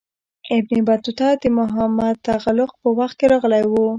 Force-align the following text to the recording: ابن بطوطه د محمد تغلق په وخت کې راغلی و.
ابن 0.57 0.77
بطوطه 0.87 1.27
د 1.41 1.43
محمد 1.57 2.15
تغلق 2.27 2.71
په 2.81 2.89
وخت 2.97 3.15
کې 3.19 3.25
راغلی 3.33 3.63
و. 3.67 3.73